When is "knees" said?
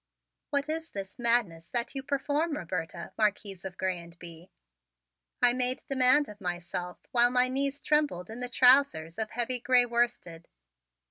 7.47-7.79